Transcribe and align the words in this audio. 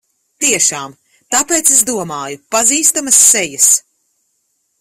Tiešām! 0.43 0.95
Tāpēc 1.35 1.69
es 1.75 1.83
domāju 1.91 2.41
pazīstamas 2.57 3.23
sejas. 3.29 3.69